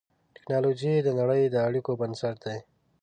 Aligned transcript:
ټکنالوجي 0.35 0.93
د 1.03 1.07
نړۍ 1.19 1.43
د 1.49 1.55
اړیکو 1.67 1.91
بنسټ 2.01 2.35
دی. 2.45 2.59